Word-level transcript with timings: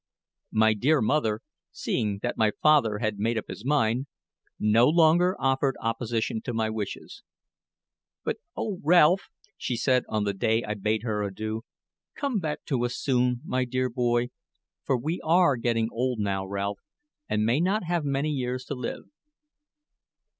My 0.51 0.73
dear 0.73 0.99
mother, 0.99 1.41
seeing 1.71 2.21
that 2.23 2.35
my 2.35 2.49
father 2.63 2.97
had 2.97 3.19
made 3.19 3.37
up 3.37 3.45
his 3.47 3.63
mind, 3.63 4.07
no 4.59 4.87
longer 4.87 5.35
offered 5.39 5.75
opposition 5.79 6.41
to 6.41 6.55
my 6.55 6.71
wishes. 6.71 7.21
"But, 8.23 8.37
oh 8.57 8.79
Ralph!" 8.83 9.29
she 9.59 9.77
said 9.77 10.05
on 10.09 10.23
the 10.23 10.33
day 10.33 10.63
I 10.63 10.73
bade 10.73 11.03
her 11.03 11.21
adieu, 11.21 11.65
"come 12.15 12.39
back 12.39 12.61
soon 12.65 12.65
to 12.79 12.85
us, 12.85 13.07
my 13.45 13.63
dear 13.63 13.91
boy; 13.91 14.29
for 14.85 14.97
we 14.97 15.21
are 15.23 15.55
getting 15.55 15.87
old 15.91 16.17
now, 16.17 16.47
Ralph, 16.47 16.79
and 17.29 17.45
may 17.45 17.59
not 17.59 17.83
have 17.83 18.03
many 18.03 18.31
years 18.31 18.65
to 18.65 18.73
live." 18.73 19.03